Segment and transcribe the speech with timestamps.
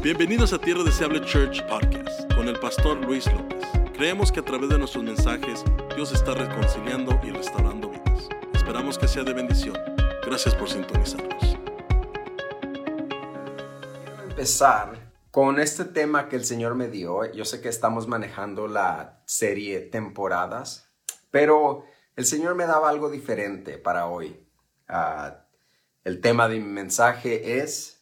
[0.00, 3.66] Bienvenidos a Tierra Deseable Church Podcast con el pastor Luis López.
[3.94, 5.64] Creemos que a través de nuestros mensajes
[5.96, 8.28] Dios está reconciliando y restaurando vidas.
[8.54, 9.76] Esperamos que sea de bendición.
[10.24, 11.58] Gracias por sintonizarnos.
[13.00, 17.24] Quiero empezar con este tema que el Señor me dio.
[17.32, 20.92] Yo sé que estamos manejando la serie temporadas,
[21.32, 21.84] pero
[22.14, 24.46] el Señor me daba algo diferente para hoy.
[24.86, 25.44] Ah,
[26.04, 27.97] el tema de mi mensaje es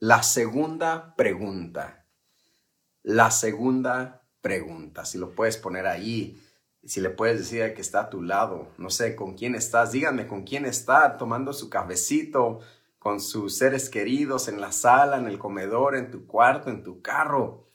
[0.00, 2.06] la segunda pregunta.
[3.02, 5.04] La segunda pregunta.
[5.04, 6.42] Si lo puedes poner ahí,
[6.82, 10.26] si le puedes decir que está a tu lado, no sé con quién estás, díganme
[10.26, 12.60] con quién está tomando su cafecito,
[12.98, 17.02] con sus seres queridos en la sala, en el comedor, en tu cuarto, en tu
[17.02, 17.68] carro.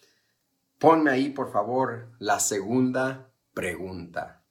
[0.79, 4.43] Ponme ahí, por favor, la segunda pregunta.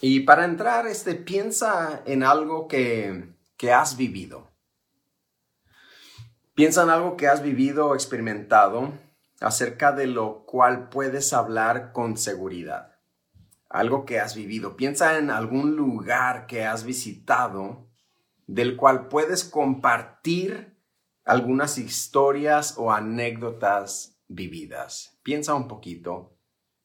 [0.00, 4.57] Y para entrar, este, piensa en algo que, que has vivido.
[6.58, 8.90] Piensa en algo que has vivido o experimentado
[9.40, 12.96] acerca de lo cual puedes hablar con seguridad.
[13.68, 14.76] Algo que has vivido.
[14.76, 17.86] Piensa en algún lugar que has visitado
[18.48, 20.76] del cual puedes compartir
[21.24, 25.16] algunas historias o anécdotas vividas.
[25.22, 26.40] Piensa un poquito.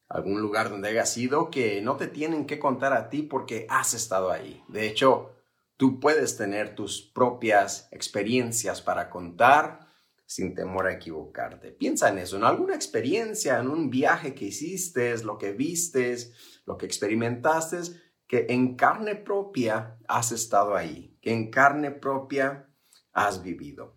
[0.08, 3.92] Algún lugar donde hayas ido que no te tienen que contar a ti porque has
[3.92, 4.62] estado ahí.
[4.68, 5.33] De hecho,
[5.76, 9.80] Tú puedes tener tus propias experiencias para contar
[10.26, 11.70] sin temor a equivocarte.
[11.70, 16.76] Piensa en eso, en alguna experiencia, en un viaje que hiciste, lo que vistes, lo
[16.76, 17.78] que experimentaste,
[18.26, 22.68] que en carne propia has estado ahí, que en carne propia
[23.12, 23.96] has vivido.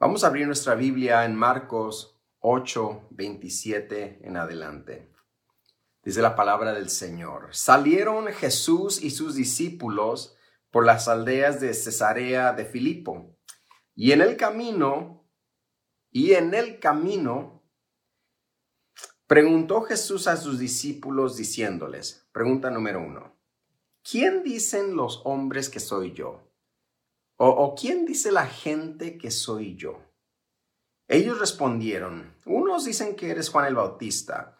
[0.00, 5.10] Vamos a abrir nuestra Biblia en Marcos 8, 27 en adelante.
[6.02, 7.48] Dice la palabra del Señor.
[7.52, 10.36] Salieron Jesús y sus discípulos
[10.70, 13.36] por las aldeas de Cesarea de Filipo.
[13.94, 15.28] Y en el camino,
[16.10, 17.64] y en el camino,
[19.26, 23.36] preguntó Jesús a sus discípulos diciéndoles, pregunta número uno,
[24.08, 26.48] ¿quién dicen los hombres que soy yo?
[27.36, 30.00] ¿O, o quién dice la gente que soy yo?
[31.08, 34.57] Ellos respondieron, unos dicen que eres Juan el Bautista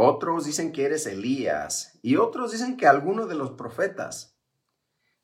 [0.00, 4.38] otros dicen que eres Elías y otros dicen que alguno de los profetas.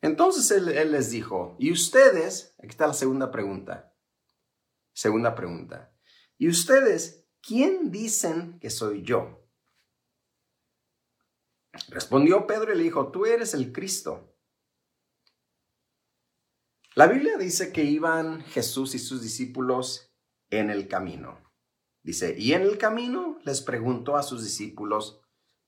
[0.01, 2.55] Entonces él, les dijo, ¿y ustedes?
[2.59, 3.95] Aquí está la segunda pregunta.
[4.91, 5.95] Segunda pregunta.
[6.37, 9.47] ¿Y ustedes quién dicen que soy yo?
[11.87, 14.37] Respondió Pedro y le dijo, tú eres el Cristo.
[16.95, 20.13] La Biblia dice que iban Jesús y sus discípulos
[20.49, 21.44] en el camino.
[22.05, 25.21] Dice, y en el camino les preguntó a sus discípulos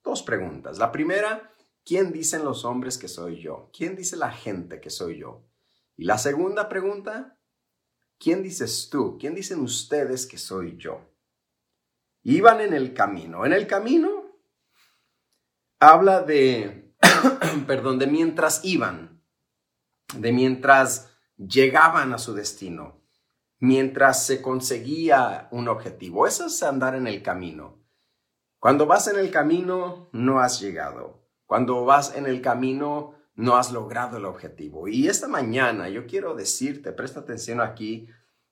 [0.04, 0.78] dos preguntas.
[0.78, 1.52] La primera,
[1.84, 3.72] ¿quién dicen los hombres que soy yo?
[3.76, 5.50] ¿Quién dice la gente que soy yo?
[5.96, 7.40] Y la segunda pregunta,
[8.20, 9.18] ¿quién dices tú?
[9.20, 11.12] ¿Quién dicen ustedes que soy yo?
[12.22, 13.44] Iban en el camino.
[13.44, 14.40] En el camino
[15.80, 16.94] habla de,
[17.66, 19.24] perdón, de mientras iban,
[20.14, 23.07] de mientras llegaban a su destino
[23.60, 26.28] mientras se conseguía un objetivo.
[26.28, 27.84] Eso es andar en el camino.
[28.60, 31.28] Cuando vas en el camino, no has llegado.
[31.46, 34.88] Cuando vas en el camino, no has logrado el objetivo.
[34.88, 38.10] Y esta mañana yo quiero decirte, presta atención aquí,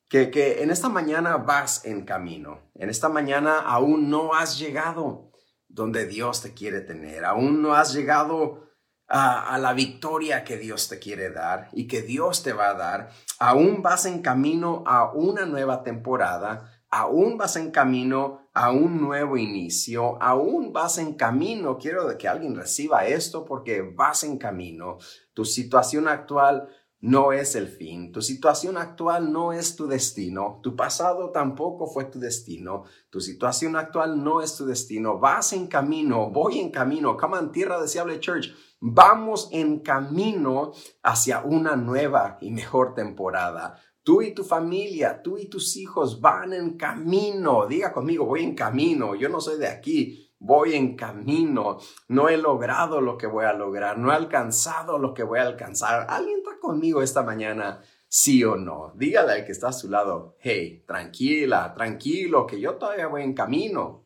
[0.07, 2.61] que, que en esta mañana vas en camino.
[2.75, 5.31] En esta mañana aún no has llegado
[5.67, 7.25] donde Dios te quiere tener.
[7.25, 8.64] Aún no has llegado
[9.07, 13.09] a, la victoria que Dios te quiere dar y que Dios te va a dar,
[13.39, 19.37] aún vas en camino a una nueva temporada, aún vas en camino a un nuevo
[19.37, 24.97] inicio, aún vas en camino, quiero que alguien reciba esto porque vas en camino,
[25.33, 26.69] tu situación actual
[27.05, 28.11] no es el fin.
[28.11, 30.59] Tu situación actual no es tu destino.
[30.63, 32.85] Tu pasado tampoco fue tu destino.
[33.11, 35.19] Tu situación actual no es tu destino.
[35.19, 37.15] Vas en camino, voy en camino.
[37.15, 38.51] Come on, Tierra Deseable Church.
[38.87, 43.81] Vamos en camino hacia una nueva y mejor temporada.
[44.03, 47.65] Tú y tu familia, tú y tus hijos van en camino.
[47.65, 49.15] Diga conmigo, voy en camino.
[49.15, 50.31] Yo no soy de aquí.
[50.37, 51.79] Voy en camino.
[52.09, 53.97] No he logrado lo que voy a lograr.
[53.97, 56.05] No he alcanzado lo que voy a alcanzar.
[56.07, 57.81] ¿Alguien está conmigo esta mañana?
[58.07, 58.93] Sí o no.
[58.93, 63.33] Dígale al que está a su lado, hey, tranquila, tranquilo, que yo todavía voy en
[63.33, 64.05] camino.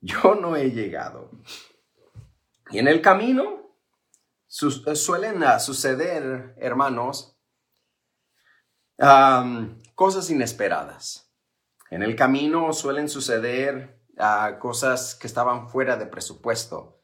[0.00, 1.32] Yo no he llegado.
[2.70, 3.67] Y en el camino
[4.86, 7.36] eh, suelen ah, suceder, hermanos,
[9.94, 11.30] cosas inesperadas.
[11.90, 17.00] En el camino suelen suceder ah, cosas que estaban fuera de presupuesto,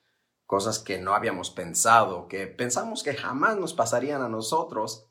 [0.47, 5.11] cosas que no habíamos pensado, que pensamos que jamás nos pasarían a nosotros,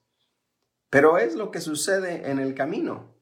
[0.89, 3.15] pero es lo que sucede en el camino.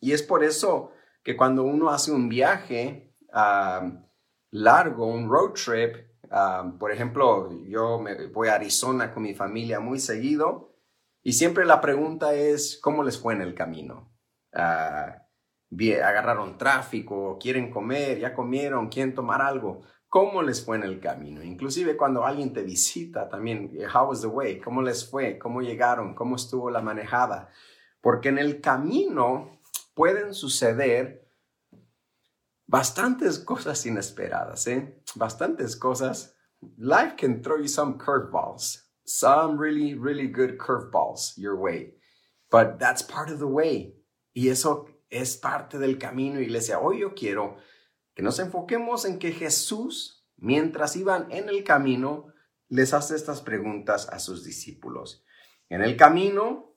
[0.00, 0.92] y es por eso
[1.22, 3.14] que cuando uno hace un viaje
[4.50, 6.06] largo, un road trip,
[6.78, 10.74] por ejemplo, yo me voy a Arizona con mi familia muy seguido
[11.22, 14.12] y siempre la pregunta es, ¿cómo les fue en el camino?
[14.52, 15.10] Uh,
[16.02, 19.82] agarraron tráfico, quieren comer, ya comieron, quieren tomar algo.
[20.08, 21.42] ¿Cómo les fue en el camino?
[21.42, 24.60] Inclusive cuando alguien te visita también, how was the way?
[24.60, 25.38] ¿Cómo les fue?
[25.38, 26.14] ¿Cómo llegaron?
[26.14, 27.48] ¿Cómo estuvo la manejada?
[28.00, 29.58] Porque en el camino
[29.94, 31.25] pueden suceder
[32.66, 35.02] bastantes cosas inesperadas, ¿eh?
[35.14, 36.34] Bastantes cosas.
[36.78, 41.94] Life can throw you some curveballs, some really, really good curveballs your way.
[42.50, 43.94] But that's part of the way.
[44.34, 46.78] Y eso es parte del camino, iglesia.
[46.78, 47.56] Hoy yo quiero
[48.14, 52.32] que nos enfoquemos en que Jesús, mientras iban en el camino,
[52.68, 55.24] les hace estas preguntas a sus discípulos.
[55.68, 56.74] En el camino,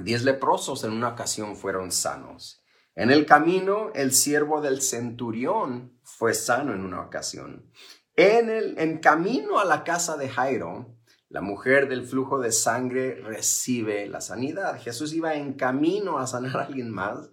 [0.00, 2.62] diez leprosos en una ocasión fueron sanos.
[2.94, 7.70] En el camino, el siervo del centurión fue sano en una ocasión.
[8.16, 10.96] En el en camino a la casa de Jairo,
[11.28, 14.80] la mujer del flujo de sangre recibe la sanidad.
[14.80, 17.30] Jesús iba en camino a sanar a alguien más,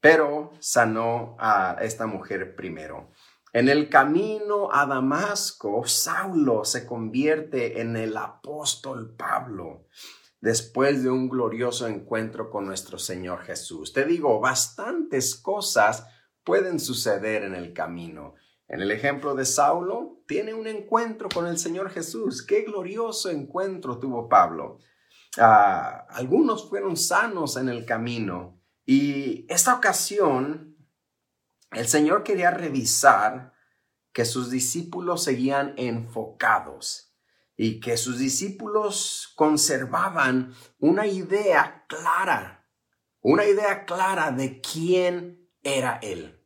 [0.00, 3.10] pero sanó a esta mujer primero.
[3.52, 9.88] En el camino a Damasco, Saulo se convierte en el apóstol Pablo
[10.40, 13.92] después de un glorioso encuentro con nuestro Señor Jesús.
[13.92, 16.06] Te digo, bastantes cosas
[16.44, 18.34] pueden suceder en el camino.
[18.66, 22.44] En el ejemplo de Saulo, tiene un encuentro con el Señor Jesús.
[22.44, 24.78] Qué glorioso encuentro tuvo Pablo.
[25.38, 30.76] Ah, algunos fueron sanos en el camino y esta ocasión
[31.70, 33.52] el Señor quería revisar
[34.12, 37.09] que sus discípulos seguían enfocados
[37.62, 42.66] y que sus discípulos conservaban una idea clara,
[43.20, 46.42] una idea clara de quién era Él.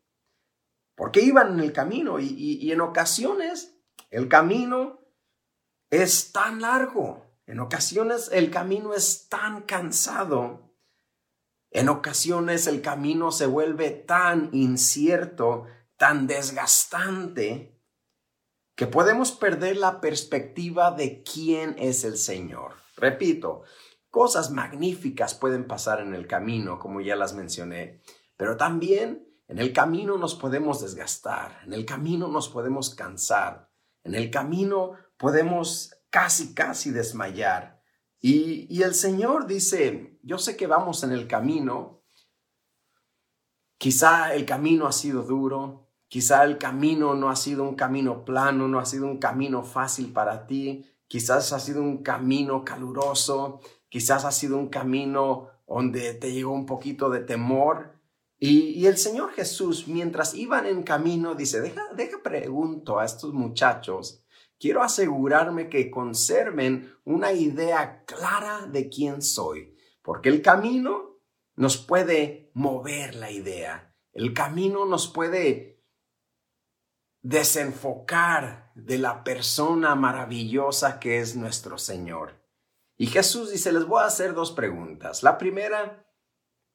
[0.96, 3.76] Porque iban en el camino y, en ocasiones
[4.10, 5.06] el camino
[5.88, 10.74] es tan largo, en ocasiones el camino es tan cansado,
[11.70, 17.73] en ocasiones el camino se vuelve tan incierto, tan desgastante,
[18.74, 22.74] que podemos perder la perspectiva de quién es el Señor.
[22.96, 23.62] Repito,
[24.10, 28.02] cosas magníficas pueden pasar en el camino, como ya las mencioné,
[28.36, 33.70] pero también en el camino nos podemos desgastar, en el camino nos podemos cansar,
[34.02, 37.82] en el camino podemos casi, casi desmayar.
[38.20, 42.04] Y, el Señor dice, yo sé que vamos en el camino,
[43.76, 45.83] quizá el camino ha sido duro,
[46.14, 50.12] quizá el camino no ha sido un camino plano, no ha sido un camino fácil
[50.12, 53.58] para ti, quizás ha sido un camino caluroso,
[53.88, 57.98] quizás ha sido un camino donde te llegó un poquito de temor,
[58.38, 64.24] y, el Señor Jesús, mientras iban en camino, dice, deja, deja pregunto a estos muchachos,
[64.60, 71.18] quiero asegurarme que conserven una idea clara de quién soy, porque el camino
[71.56, 75.73] nos puede mover la idea, el camino nos puede
[77.24, 82.34] desenfocar de la persona maravillosa que es nuestro Señor.
[82.98, 85.22] Y Jesús dice, les voy a hacer dos preguntas.
[85.22, 86.06] La primera,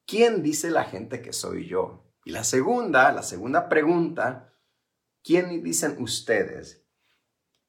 [0.07, 2.11] ¿quién dice la gente que soy yo?
[2.25, 4.55] Y la segunda, la segunda pregunta,
[5.23, 6.83] ¿quién dicen ustedes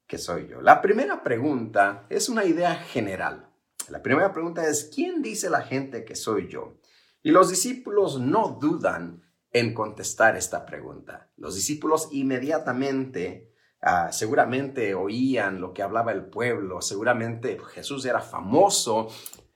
[0.07, 0.59] que soy yo?
[0.59, 3.53] La primera pregunta es una idea general.
[3.89, 6.79] La primera pregunta es, ¿quién dice la gente que soy yo?
[7.21, 11.31] Y los discípulos no dudan en contestar esta pregunta.
[11.35, 19.09] Los discípulos inmediatamente, ah, seguramente oían lo que hablaba el pueblo, seguramente Jesús era famoso,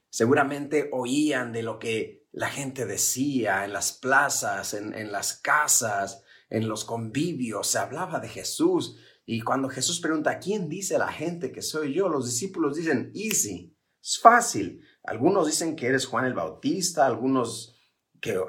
[0.09, 6.67] seguramente oían de lo que la gente decía en las plazas, en, las casas, en
[6.67, 8.97] los convivios, se hablaba de Jesús.
[9.25, 12.09] Y cuando Jesús pregunta, ¿quién dice la gente que soy yo?
[12.09, 14.81] Los discípulos dicen, easy, es fácil.
[15.03, 17.74] Algunos dicen que eres Juan el Bautista, algunos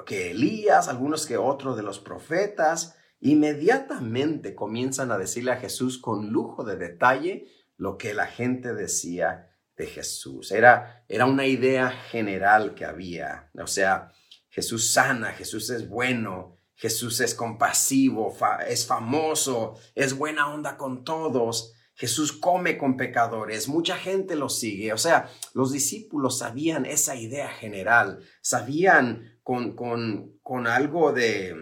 [0.05, 2.95] que, Elías, algunos que otro de los profetas.
[3.19, 9.51] Inmediatamente comienzan a decirle a Jesús con lujo de detalle lo que la gente decía
[9.75, 10.51] de Jesús.
[10.51, 13.49] Era, era una idea general que había.
[13.59, 14.11] O sea,
[14.49, 18.35] Jesús sana, Jesús es bueno, Jesús es compasivo,
[18.67, 21.73] es famoso, es buena onda con todos.
[21.97, 24.93] Jesús come con pecadores, mucha gente lo sigue.
[24.93, 31.55] O sea, los discípulos sabían esa idea general, sabían con, con, con algo de,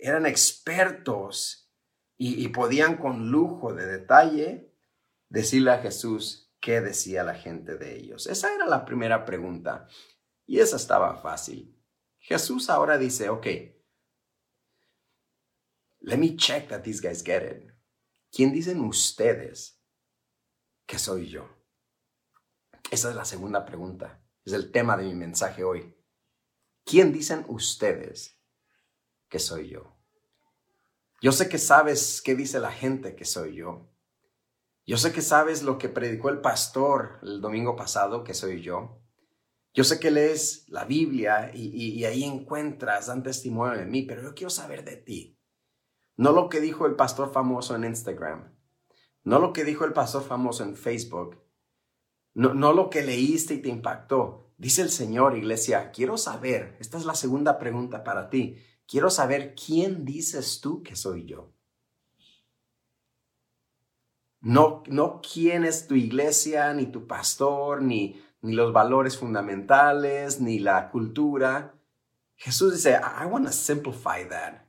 [0.00, 1.70] eran expertos
[2.16, 4.74] y, y podían con lujo de detalle
[5.28, 8.26] decirle a Jesús qué decía la gente de ellos.
[8.26, 9.86] Esa era la primera pregunta.
[10.46, 11.78] Y esa estaba fácil.
[12.20, 13.46] Jesús ahora dice, ok,
[16.00, 17.70] let me check that these guys get it.
[18.32, 19.84] ¿Quién dicen ustedes
[20.86, 21.50] que soy yo?
[22.90, 24.24] Esa es la segunda pregunta.
[24.42, 25.95] Es el tema de mi mensaje hoy.
[26.86, 28.40] ¿Quién dicen ustedes
[29.28, 29.98] que soy yo?
[31.20, 33.90] Yo sé que sabes qué dice la gente que soy yo.
[34.86, 39.02] Yo sé que sabes lo que predicó el pastor el domingo pasado, que soy yo.
[39.74, 44.32] Yo sé que lees la Biblia y, ahí encuentras, dan testimonio de mí, pero yo
[44.32, 45.40] quiero saber de ti.
[46.16, 48.56] No lo que dijo el pastor famoso en Instagram,
[49.24, 51.42] no lo que dijo el pastor famoso en Facebook,
[52.32, 54.45] no, no lo que leíste y te impactó.
[54.58, 59.54] Dice el Señor, iglesia, quiero saber, esta es la segunda pregunta para ti, quiero saber
[59.54, 61.52] quién dices tú que soy yo.
[64.40, 70.58] No, no quién es tu iglesia, ni tu pastor, ni, ni los valores fundamentales, ni
[70.58, 71.74] la cultura.
[72.36, 74.65] Jesús dice, I want to simplify that.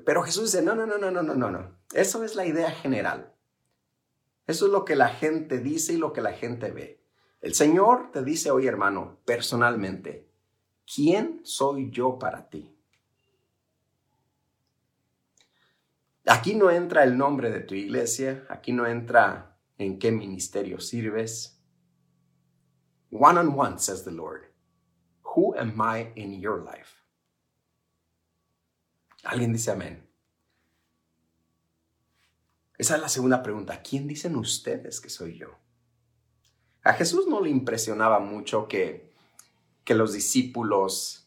[0.06, 1.76] Pero Jesús dice, no, no, no, no, no, no, no.
[1.92, 3.34] Eso es la idea general.
[4.48, 7.04] Eso es lo que la gente dice y lo que la gente ve.
[7.42, 10.30] El Señor te dice hoy, hermano, personalmente,
[10.86, 12.79] ¿quién soy yo para ti?
[16.30, 21.60] Aquí no entra el nombre de tu iglesia, aquí no entra en qué ministerio sirves.
[23.10, 24.46] One on one, says the Lord.
[25.36, 27.04] Who am I in your life?
[29.24, 30.08] Alguien dice amén.
[32.78, 33.82] Esa es la segunda pregunta.
[33.82, 35.58] ¿Quién dicen ustedes que soy yo?
[36.84, 39.12] A Jesús no le impresionaba mucho que,
[39.84, 41.19] que los discípulos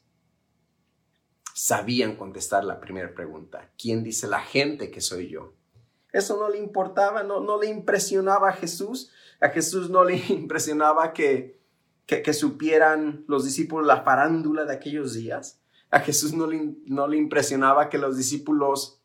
[1.62, 3.71] sabían contestar la primera pregunta.
[3.78, 5.52] ¿Quién dice la gente que soy yo?
[6.12, 9.12] Eso no le importaba, no, no le impresionaba a Jesús.
[9.40, 11.61] A Jesús no le impresionaba que,
[12.07, 15.61] que, supieran los discípulos la farándula de aquellos días.
[15.92, 19.00] A Jesús no le, no le impresionaba que los discípulos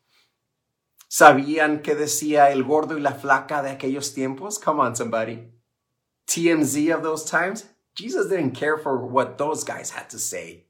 [1.06, 4.58] sabían qué decía el gordo y la flaca de aquellos tiempos.
[4.58, 5.48] Come on, somebody.
[6.26, 10.67] TMZ of those times, Jesus didn't care for what those guys had to say.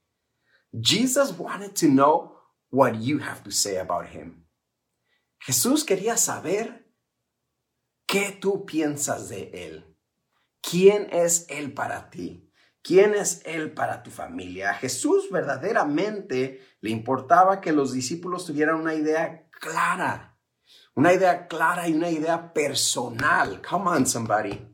[0.72, 2.36] Jesus wanted to know
[2.70, 4.46] what you have to say about him.
[5.40, 6.86] Jesús quería saber
[8.06, 9.96] qué tú piensas de él.
[10.60, 12.50] ¿Quién es él para ti?
[12.82, 14.70] ¿Quién es él para tu familia?
[14.70, 20.38] A Jesús verdaderamente le importaba que los discípulos tuvieran una idea clara,
[20.94, 23.62] una idea clara y una idea personal.
[23.62, 24.67] Come on, somebody.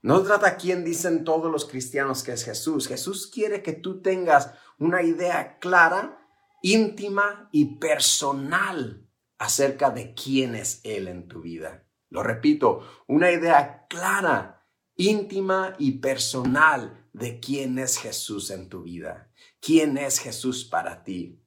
[0.00, 2.86] No trata quién dicen todos los cristianos que es Jesús.
[2.86, 6.24] Jesús quiere que tú tengas una idea clara,
[6.62, 11.84] íntima y personal acerca de quién es Él en tu vida.
[12.10, 19.30] Lo repito, una idea clara, íntima y personal de quién es Jesús en tu vida.
[19.60, 21.42] ¿Quién es Jesús para ti?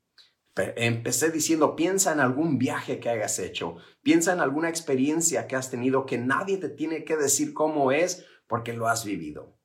[0.55, 5.71] Empecé diciendo, piensa en algún viaje que hayas hecho, piensa en alguna experiencia que has
[5.71, 9.57] tenido que nadie te tiene que decir cómo es porque lo has vivido.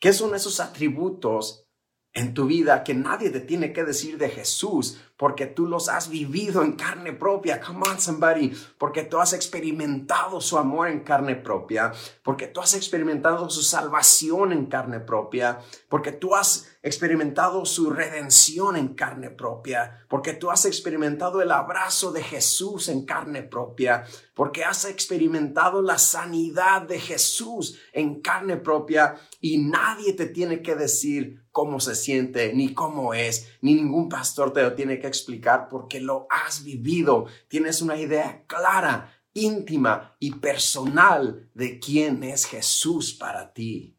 [0.00, 1.68] ¿Qué son esos atributos
[2.12, 6.08] en tu vida que nadie te tiene que decir de Jesús porque tú los has
[6.08, 7.60] vivido en carne propia.
[7.60, 8.52] Come on, somebody.
[8.76, 11.92] Porque tú has experimentado su amor en carne propia.
[12.24, 15.60] Porque tú has experimentado su salvación en carne propia.
[15.88, 20.04] Porque tú has experimentado su redención en carne propia.
[20.08, 24.04] Porque tú has experimentado el abrazo de Jesús en carne propia.
[24.34, 29.14] Porque has experimentado la sanidad de Jesús en carne propia.
[29.40, 34.52] Y nadie te tiene que decir cómo se siente, ni cómo es, ni ningún pastor
[34.52, 37.26] te lo tiene que explicar porque lo has vivido.
[37.48, 43.98] Tienes una idea clara, íntima y personal de quién es Jesús para ti.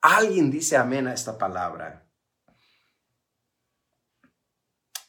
[0.00, 2.08] Alguien dice amén a esta palabra.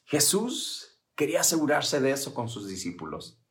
[0.03, 3.41] Jesús quería asegurarse de eso con sus discípulos.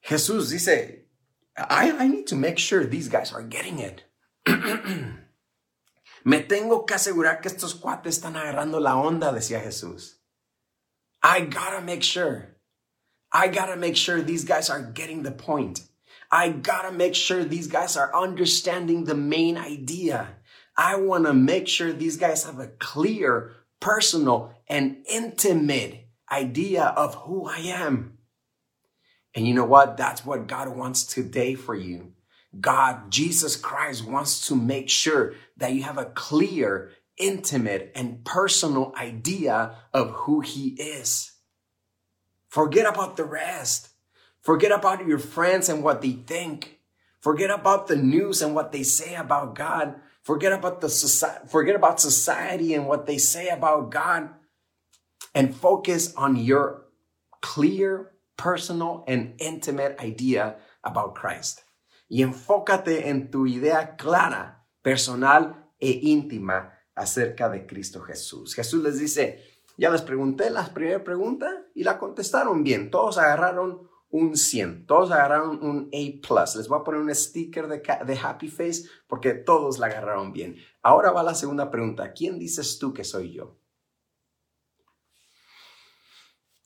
[0.00, 1.08] Jesús dice,
[1.56, 4.04] I, I need to make sure these guys are getting it.
[6.26, 10.18] Me tengo que asegurar que estos cuates están agarrando la onda, decía Jesús.
[11.22, 12.56] I gotta make sure.
[13.32, 15.82] I gotta make sure these guys are getting the point.
[16.32, 20.38] I gotta make sure these guys are understanding the main idea.
[20.76, 27.46] I wanna make sure these guys have a clear, personal, and intimate idea of who
[27.46, 28.18] I am.
[29.32, 29.96] And you know what?
[29.96, 32.14] That's what God wants today for you.
[32.60, 38.92] God, Jesus Christ, wants to make sure that you have a clear, intimate, and personal
[38.96, 41.32] idea of who He is.
[42.48, 43.90] Forget about the rest.
[44.42, 46.80] Forget about your friends and what they think.
[47.20, 49.96] Forget about the news and what they say about God.
[50.22, 54.30] Forget about the society, forget about society and what they say about God.
[55.34, 56.84] And focus on your
[57.42, 61.62] clear, personal, and intimate idea about Christ.
[62.08, 64.55] Y enfócate en tu idea clara,
[64.86, 68.54] personal e íntima acerca de Cristo Jesús.
[68.54, 69.42] Jesús les dice,
[69.76, 72.88] ya les pregunté la primera pregunta y la contestaron bien.
[72.88, 76.44] Todos agarraron un 100, todos agarraron un A+.
[76.56, 80.54] Les voy a poner un sticker de, de Happy Face porque todos la agarraron bien.
[80.82, 82.12] Ahora va la segunda pregunta.
[82.12, 83.58] ¿Quién dices tú que soy yo?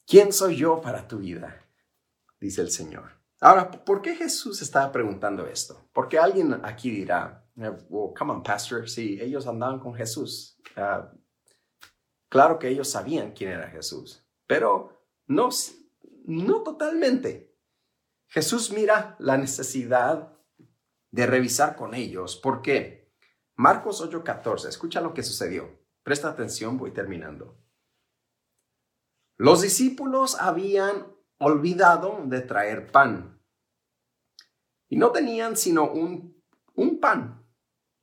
[0.07, 1.65] ¿Quién soy yo para tu vida?
[2.39, 3.13] Dice el Señor.
[3.41, 5.89] Ahora, ¿por qué Jesús estaba preguntando esto?
[5.95, 7.40] Porque alguien aquí dirá,
[7.89, 10.59] well, come on, pastor, sí, ellos andaban con Jesús.
[10.77, 11.13] Ah,
[12.29, 15.51] claro que ellos sabían quién era Jesús, pero no,
[16.25, 17.55] no totalmente.
[18.29, 20.39] Jesús mira la necesidad
[21.11, 22.37] de revisar con ellos.
[22.37, 23.13] ¿Por qué?
[23.57, 25.79] Marcos 8:14, escucha lo que sucedió.
[26.03, 27.59] Presta atención, voy terminando.
[29.37, 31.07] Los discípulos habían
[31.39, 33.43] olvidado de traer pan.
[34.89, 36.43] Y no tenían sino un,
[36.75, 37.40] un pan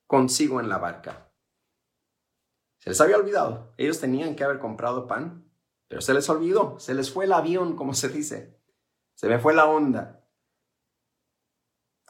[0.08, 1.32] consigo en la barca.
[2.80, 3.74] Se les había olvidado.
[3.78, 5.52] Ellos tenían que haber comprado pan,
[5.88, 6.80] pero se les olvidó.
[6.80, 8.60] Se les fue el avión, como se dice.
[9.14, 10.26] Se me fue la onda.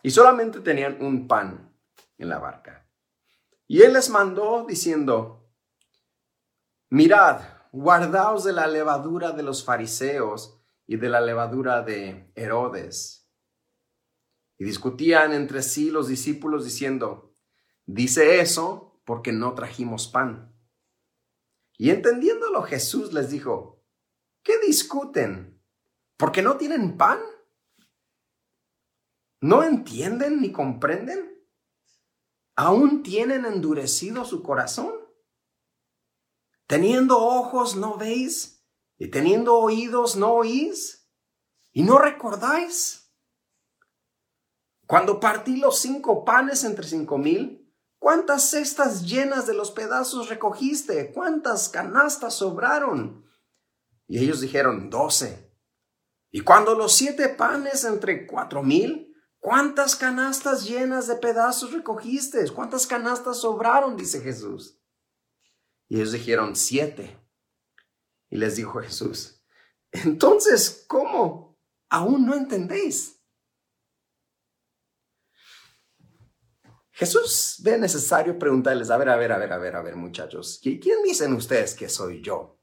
[0.03, 1.75] Y solamente tenían un pan
[2.17, 2.87] en la barca.
[3.67, 5.51] Y él les mandó diciendo,
[6.89, 13.29] mirad, guardaos de la levadura de los fariseos y de la levadura de Herodes.
[14.57, 17.26] Y discutían entre sí los discípulos diciendo,
[17.87, 20.53] dice eso porque no trajimos pan.
[21.77, 23.83] Y entendiéndolo Jesús les dijo,
[24.43, 25.63] ¿qué discuten?
[26.17, 27.19] ¿Porque no tienen pan?
[29.41, 31.45] ¿No entienden ni comprenden?
[32.55, 34.93] ¿Aún tienen endurecido su corazón?
[36.65, 38.65] Teniendo ojos no veis
[38.97, 41.07] y teniendo oídos no oís
[41.71, 43.13] y no recordáis.
[44.87, 47.66] Cuando partí los cinco panes entre cinco mil,
[47.99, 51.11] ¿cuántas cestas llenas de los pedazos recogiste?
[51.13, 53.25] ¿Cuántas canastas sobraron?
[54.07, 55.53] Y ellos dijeron, doce.
[56.31, 62.49] Y cuando los siete panes entre cuatro mil, ¿cuántas canastas llenas de pedazos recogiste?
[62.51, 63.97] ¿Cuántas canastas sobraron?
[63.97, 64.79] dice Jesús.
[65.87, 67.17] Y ellos dijeron, siete.
[68.29, 69.41] Y les dijo Jesús,
[69.91, 71.57] entonces, ¿cómo?
[71.89, 73.16] ¿Aún no entendéis?
[76.97, 80.59] Jesús ve necesario preguntarles, a ver, a ver, a ver, a ver, a ver, muchachos,
[80.63, 82.59] ¿quién dicen ustedes que soy yo?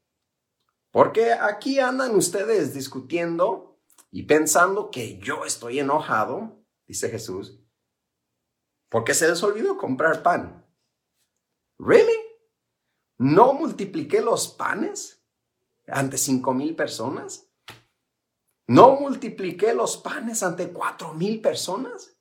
[0.91, 3.79] Porque aquí andan ustedes discutiendo
[4.11, 7.61] y pensando que yo estoy enojado, dice Jesús,
[8.89, 10.69] porque se les olvidó comprar pan.
[11.79, 12.19] ¿Really?
[13.17, 15.25] ¿No multipliqué los panes?
[15.87, 17.49] ante cinco mil personas?
[18.67, 22.14] ¿No multipliqué los panes ante cuatro mil personas?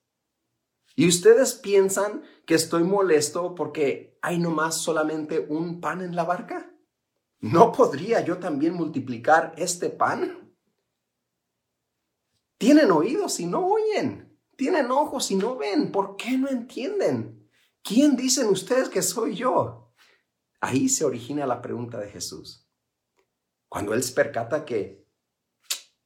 [0.94, 6.72] ¿Y ustedes piensan que estoy molesto porque hay nomás solamente un pan en la barca?
[7.40, 10.56] ¿No podría yo también multiplicar este pan?
[12.58, 14.38] Tienen oídos y no oyen.
[14.56, 15.90] Tienen ojos y no ven.
[15.90, 17.50] ¿Por qué no entienden?
[17.82, 19.92] ¿Quién dicen ustedes que soy yo?
[20.60, 22.66] Ahí se origina la pregunta de Jesús.
[23.68, 25.04] Cuando él se percata que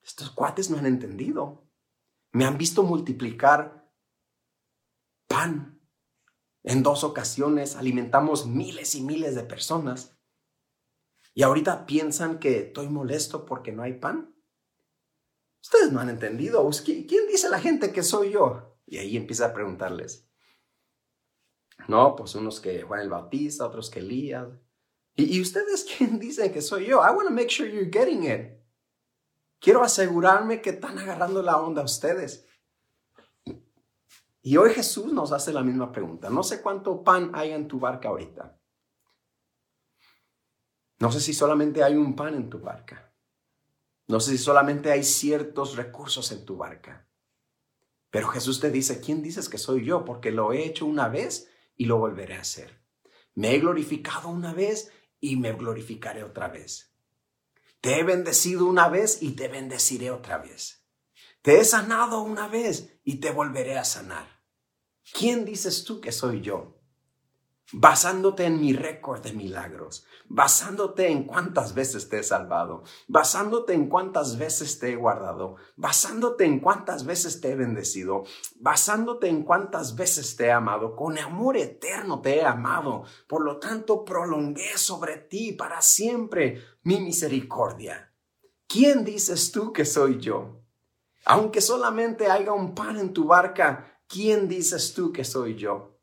[0.03, 1.69] estos cuates no han entendido.
[2.33, 3.78] Me han visto multiplicar
[5.39, 5.81] pan.
[6.65, 10.19] En dos ocasiones alimentamos miles y miles de personas.
[11.33, 14.35] Y ahorita piensan que estoy molesto porque no hay pan.
[15.63, 16.69] Ustedes no han entendido.
[16.85, 18.81] ¿Quién dice la gente que soy yo?
[18.85, 20.29] Y ahí empieza a preguntarles.
[21.87, 24.49] No, pues unos que Juan el Bautista, otros que Elías,
[25.15, 27.01] ¿Y, ustedes quién dicen que soy yo?
[27.01, 28.59] I want to make sure you're getting it.
[29.61, 32.45] Quiero asegurarme que están agarrando la onda ustedes.
[34.43, 36.31] Y hoy Jesús nos hace la misma pregunta.
[36.31, 38.59] No sé cuánto pan hay en tu barca ahorita.
[41.01, 43.13] No sé si solamente hay un pan en tu barca.
[44.07, 47.09] No sé si solamente hay ciertos recursos en tu barca.
[48.11, 50.05] Pero Jesús te dice, ¿quién dices que soy yo?
[50.05, 52.83] Porque lo he hecho una vez y lo volveré a hacer.
[53.35, 56.95] Me he glorificado una vez y me glorificaré otra vez.
[57.81, 60.78] Te he bendecido una vez y te bendeciré otra vez.
[61.49, 64.27] Te he sanado una vez y te volveré a sanar.
[65.15, 66.75] ¿quién dices tú que soy yo?
[67.73, 73.89] basándote en mi récord de milagros, basándote en cuántas veces te he salvado, basándote en
[73.89, 78.25] cuántas veces te he guardado, basándote en cuántas veces te he bendecido,
[78.57, 83.59] basándote en cuántas veces te he amado, con amor eterno te he amado, por lo
[83.59, 88.13] tanto prolongué sobre ti para siempre mi misericordia.
[88.67, 90.58] ¿Quién dices tú que soy yo?
[91.31, 96.01] Aunque solamente haya un pan en tu barca, ¿quién dices tú que soy yo?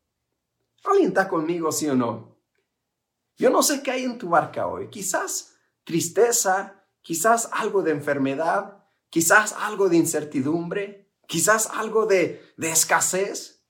[0.83, 2.37] ¿Alguien está conmigo, sí o no?
[3.35, 4.87] Yo no sé qué hay en tu barca hoy.
[4.91, 13.65] Quizás tristeza, quizás algo de enfermedad, quizás algo de incertidumbre, quizás algo de, de escasez.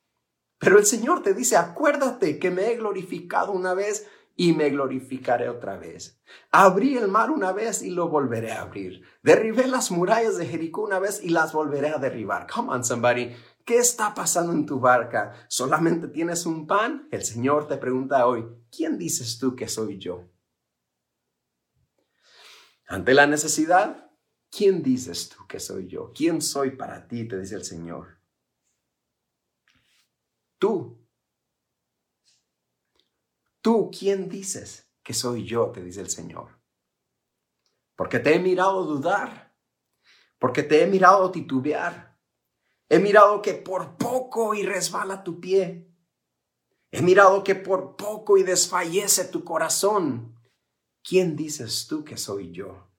[0.57, 5.49] Pero el Señor te dice, acuérdate que me he glorificado una vez y me glorificaré
[5.49, 6.21] otra vez.
[6.51, 9.03] Abrí el mar una vez y lo volveré a abrir.
[9.23, 12.47] Derribé las murallas de Jericó una vez y las volveré a derribar.
[12.51, 13.33] Come on, somebody.
[13.63, 15.33] ¿Qué está pasando en tu barca?
[15.47, 17.07] ¿Solamente tienes un pan?
[17.11, 20.29] El Señor te pregunta hoy, ¿quién dices tú que soy yo?
[22.87, 24.11] Ante la necesidad,
[24.51, 26.11] ¿quién dices tú que soy yo?
[26.13, 27.27] ¿Quién soy para ti?
[27.27, 28.19] Te dice el Señor.
[30.59, 31.04] Tú.
[33.65, 35.71] Tú, ¿quién dices que soy yo?
[35.71, 36.61] Te dice el Señor.
[37.95, 39.57] Porque te he mirado dudar,
[40.37, 42.15] porque te he mirado titubear,
[42.87, 45.91] He mirado que por poco y resbala tu pie.
[46.91, 50.39] He mirado que por poco y desfallece tu corazón.
[51.01, 52.93] ¿Quién dices tú que soy yo?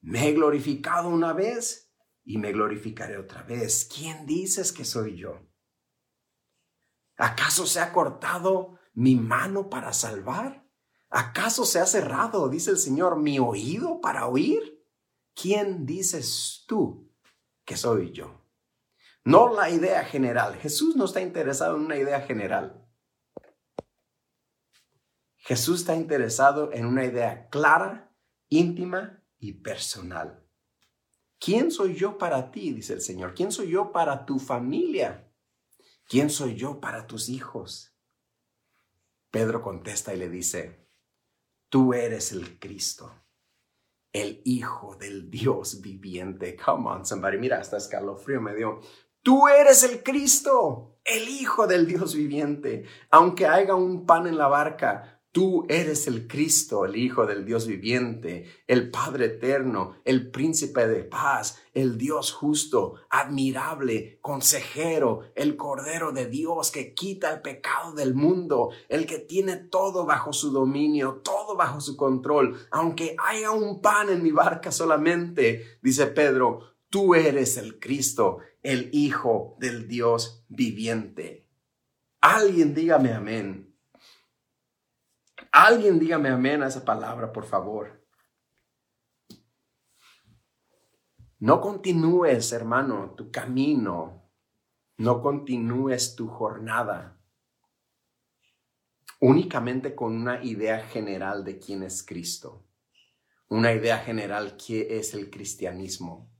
[0.00, 3.88] Me he glorificado una vez y me glorificaré otra vez.
[3.88, 5.47] ¿Quién dices que soy yo?
[7.18, 10.66] ¿Acaso se ha cortado mi mano para salvar?
[11.10, 14.78] ¿Acaso se ha cerrado, dice el Señor, mi oído para oír?
[15.40, 17.12] ¿quién dices tú
[17.64, 18.44] que soy yo?
[19.24, 20.56] No la idea general.
[20.56, 22.84] Jesús no está interesado en una idea general.
[25.36, 28.12] Jesús está interesado en una idea clara,
[28.48, 30.44] íntima y personal.
[31.38, 32.72] ¿Quién soy yo para ti?
[32.72, 33.34] dice el Señor.
[33.34, 35.27] ¿Quién soy yo para tu familia?
[36.08, 37.94] ¿Quién soy yo para tus hijos?
[39.30, 40.88] Pedro contesta y le dice,
[41.68, 43.14] tú eres el Cristo
[44.12, 46.56] el Hijo del Dios viviente.
[46.56, 47.38] Come on, somebody.
[47.38, 48.80] Mira, hasta escalofrío me dio.
[49.22, 52.84] Tú eres el Cristo, el Hijo del Dios viviente.
[53.10, 57.66] Aunque haya un pan en la barca, Tú eres el Cristo, el Hijo del Dios
[57.66, 66.12] viviente, el Padre eterno, el Príncipe de paz, el Dios justo, admirable, consejero, el Cordero
[66.12, 71.20] de Dios que quita el pecado del mundo, el que tiene todo bajo su dominio,
[71.22, 72.58] todo bajo su control.
[72.70, 78.88] Aunque haya un pan en mi barca solamente, dice Pedro, tú eres el Cristo, el
[78.92, 81.46] Hijo del Dios viviente.
[82.22, 83.67] Alguien dígame amén.
[85.52, 88.06] Alguien dígame amén a esa palabra, por favor.
[91.38, 94.30] No continúes, hermano, tu camino.
[94.96, 97.18] No continúes tu jornada
[99.20, 102.64] únicamente con una idea general de quién es Cristo.
[103.48, 106.30] Una idea general qué es el cristianismo.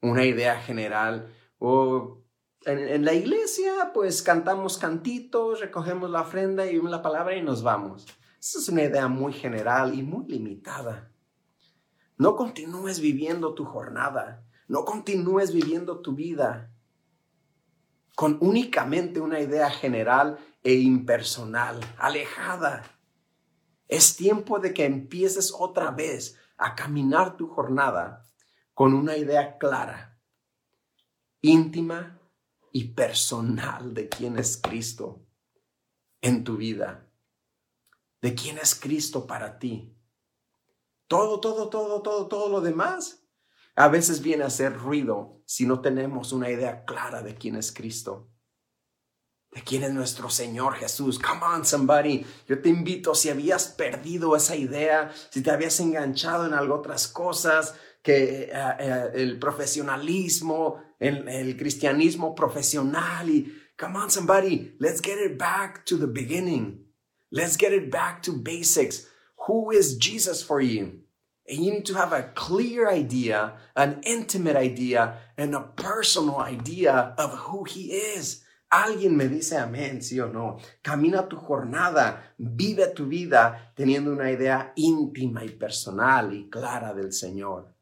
[0.00, 2.24] Una idea general, o
[2.64, 8.06] en, la iglesia, pues cantamos cantitos, recogemos la ofrenda y la palabra y nos vamos.
[8.40, 11.10] Esa es una idea muy general y muy limitada.
[12.16, 16.72] No continúes viviendo tu jornada, no continúes viviendo tu vida
[18.14, 22.82] con únicamente una idea general e impersonal, alejada.
[23.86, 28.24] Es tiempo de que empieces otra vez a caminar tu jornada
[28.74, 30.18] con una idea clara,
[31.40, 32.17] íntima
[32.72, 35.26] y personal de quién es Cristo
[36.20, 37.08] en tu vida
[38.20, 39.94] de quién es Cristo para ti.
[41.06, 43.24] Todo, todo, todo, todo, todo lo demás
[43.76, 47.72] a veces viene a ser ruido si no tenemos una idea clara de quién es
[47.72, 48.30] Cristo.
[49.50, 51.18] De quién es nuestro Señor Jesús.
[51.18, 52.26] Come on, somebody.
[52.46, 57.08] Yo te invito, si habías perdido esa idea, si te habías enganchado en algo otras
[57.08, 65.18] cosas, que eh, eh, el profesionalismo, el, cristianismo profesional y come on, somebody, let's get
[65.18, 66.84] it back to the beginning.
[67.30, 69.06] Let's get it back to basics.
[69.46, 71.00] Who is Jesus for you?
[71.46, 77.14] And you need to have a clear idea, an intimate idea, and a personal idea
[77.16, 78.44] of who he is.
[78.70, 80.58] Alguien me dice amén, sí o no.
[80.82, 87.12] Camina tu jornada, vive tu vida teniendo una idea íntima y personal y clara del
[87.12, 87.77] Señor.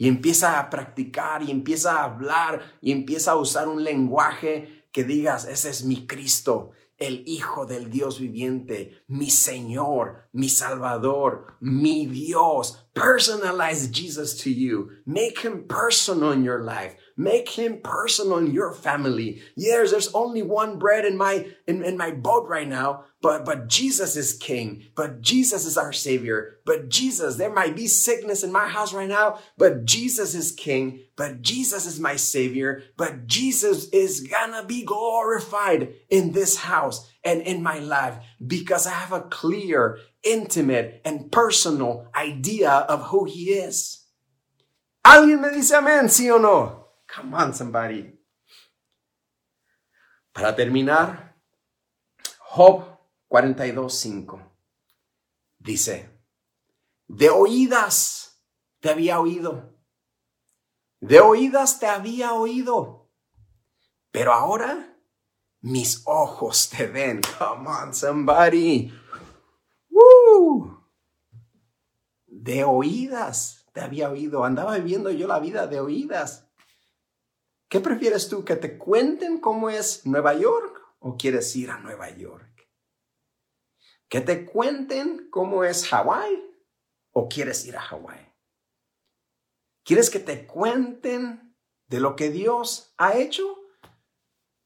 [0.00, 5.04] Y empieza a practicar y empieza a hablar y empieza a usar un lenguaje que
[5.04, 12.06] digas, ese es mi Cristo, el Hijo del Dios viviente, mi Señor, mi Salvador, mi
[12.06, 12.88] Dios.
[12.94, 14.88] Personalize Jesus to you.
[15.04, 16.96] Make him personal in your life.
[17.20, 19.42] Make him personal in your family.
[19.54, 23.68] Yes, there's only one bread in my in, in my boat right now, but but
[23.68, 24.84] Jesus is king.
[24.96, 26.60] But Jesus is our savior.
[26.64, 31.00] But Jesus, there might be sickness in my house right now, but Jesus is king.
[31.14, 32.84] But Jesus is my savior.
[32.96, 38.92] But Jesus is gonna be glorified in this house and in my life because I
[38.92, 44.06] have a clear, intimate, and personal idea of who he is.
[45.04, 46.79] ¿Alguien me dice amén, sí o no?
[47.14, 48.18] Come on, somebody.
[50.32, 51.36] Para terminar,
[52.38, 52.84] Job
[53.28, 54.40] 42.5
[55.58, 56.22] dice,
[57.06, 58.42] de oídas
[58.78, 59.76] te había oído,
[61.00, 63.10] de oídas te había oído,
[64.10, 64.96] pero ahora
[65.60, 67.20] mis ojos te ven.
[67.38, 68.92] Come on, somebody.
[72.26, 74.44] De oídas te había oído.
[74.44, 76.49] Andaba viviendo yo la vida de oídas.
[77.70, 78.44] ¿Qué prefieres tú?
[78.44, 82.68] ¿Que te cuenten cómo es Nueva York o quieres ir a Nueva York?
[84.08, 86.42] ¿Que te cuenten cómo es Hawái
[87.12, 88.34] o quieres ir a Hawái?
[89.84, 91.56] ¿Quieres que te cuenten
[91.86, 93.56] de lo que Dios ha hecho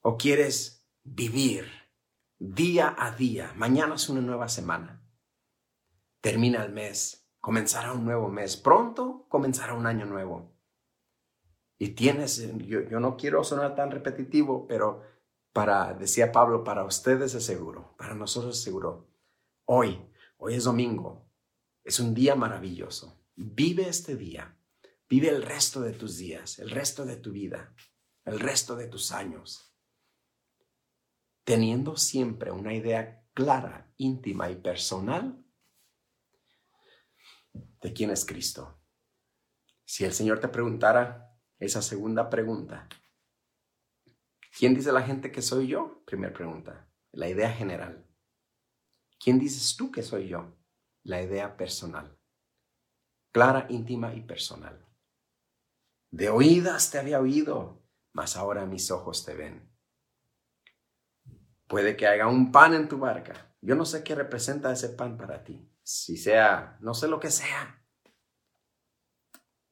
[0.01, 1.71] o quieres vivir
[2.39, 3.53] día a día?
[3.55, 5.07] Mañana es una nueva semana.
[6.23, 8.57] Termina el mes, comenzará un nuevo mes.
[8.57, 10.54] Pronto comenzará un año nuevo.
[11.79, 15.03] Y tienes, yo, yo no quiero sonar tan repetitivo, pero
[15.53, 19.09] para, decía Pablo, para ustedes es seguro, para nosotros es seguro.
[19.67, 20.05] Hoy,
[20.37, 21.31] hoy es domingo,
[21.85, 23.25] es un día maravilloso.
[23.37, 24.57] Vive este día,
[25.09, 27.75] vive el resto de tus días, el resto de tu vida,
[28.25, 29.75] el resto de tus años,
[31.45, 35.45] teniendo siempre una idea clara, íntima y personal
[37.53, 38.81] de quién es Cristo.
[39.85, 42.89] Si el Señor te preguntara, esa segunda pregunta.
[44.57, 46.03] ¿Quién dice la gente que soy yo?
[46.05, 46.89] Primera pregunta.
[47.13, 48.07] La idea general.
[49.19, 50.57] ¿Quién dices tú que soy yo?
[51.03, 52.19] La idea personal.
[53.33, 54.87] Clara, íntima y personal.
[56.11, 59.69] De oídas te había oído, mas ahora mis ojos te ven.
[61.67, 63.57] Puede que haya un pan en tu barca.
[63.61, 65.69] Yo no sé qué representa ese pan para ti.
[65.83, 67.85] Si sea, no sé lo que sea.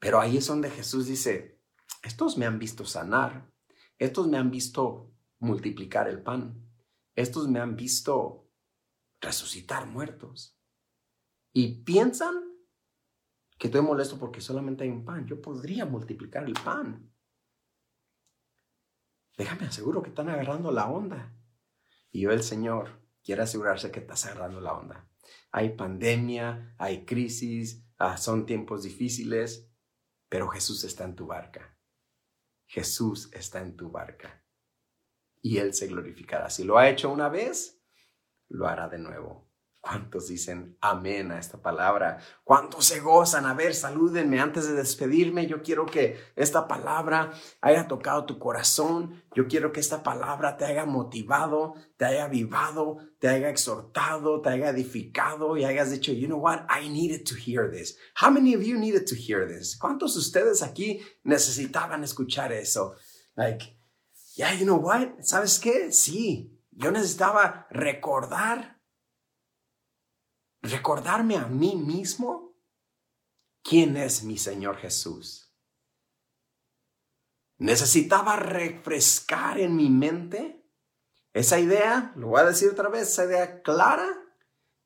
[0.00, 1.61] Pero ahí es donde Jesús dice,
[2.02, 3.50] estos me han visto sanar,
[3.98, 6.68] estos me han visto multiplicar el pan,
[7.14, 8.50] estos me han visto
[9.20, 10.58] resucitar muertos.
[11.52, 12.34] Y piensan
[13.58, 15.26] que estoy molesto porque solamente hay un pan.
[15.26, 17.12] Yo podría multiplicar el pan.
[19.36, 21.32] Déjame aseguro que están agarrando la onda.
[22.10, 25.08] Y yo, el Señor, quiere asegurarse que estás agarrando la onda.
[25.52, 29.70] Hay pandemia, hay crisis, ah, son tiempos difíciles,
[30.28, 31.78] pero Jesús está en tu barca.
[32.72, 34.42] Jesús está en tu barca
[35.42, 36.48] y Él se glorificará.
[36.48, 37.84] Si lo ha hecho una vez,
[38.48, 39.51] lo hará de nuevo.
[39.82, 42.20] ¿Cuántos dicen amén a esta palabra?
[42.44, 43.46] ¿Cuántos se gozan?
[43.46, 45.48] A ver, salúdenme antes de despedirme.
[45.48, 49.24] Yo quiero que esta palabra haya tocado tu corazón.
[49.34, 54.50] Yo quiero que esta palabra te haya motivado, te haya avivado, te haya exhortado, te
[54.50, 56.60] haya edificado y hayas dicho, you know what?
[56.70, 57.98] I needed to hear this.
[58.14, 59.76] How many of you needed to hear this?
[59.76, 62.94] ¿Cuántos de ustedes aquí necesitaban escuchar eso?
[63.34, 63.76] Like,
[64.36, 65.22] yeah, you know what?
[65.22, 65.90] ¿Sabes qué?
[65.90, 68.80] Sí, yo necesitaba recordar
[70.62, 72.54] recordarme a mí mismo
[73.62, 75.52] quién es mi Señor Jesús.
[77.58, 80.64] Necesitaba refrescar en mi mente
[81.32, 84.08] esa idea, lo voy a decir otra vez, esa idea clara,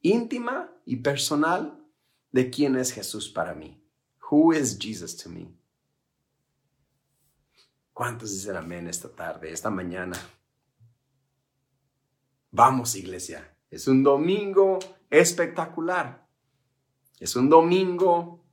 [0.00, 1.84] íntima y personal
[2.30, 3.82] de quién es Jesús para mí.
[4.30, 5.48] Who is Jesus to me?
[7.92, 10.16] ¿Cuántos dicen amén esta tarde, esta mañana?
[12.50, 13.56] Vamos, iglesia.
[13.70, 14.78] Es un domingo
[15.10, 16.26] espectacular.
[17.18, 18.44] Es un domingo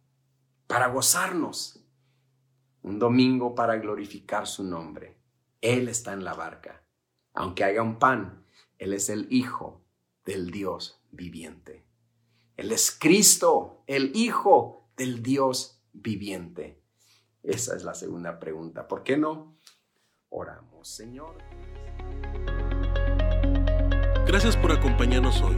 [0.67, 1.83] para gozarnos,
[2.81, 5.17] un domingo para glorificar su nombre.
[5.61, 6.83] Él está en la barca.
[7.33, 8.45] Aunque haya un pan,
[8.77, 9.83] Él es el Hijo
[10.25, 11.85] del Dios viviente.
[12.55, 16.81] Él es Cristo, el Hijo del Dios viviente.
[17.41, 18.87] Esa es la segunda pregunta.
[18.87, 19.57] ¿Por qué no?
[20.29, 21.37] Oramos, Señor.
[24.25, 25.57] Gracias por acompañarnos hoy.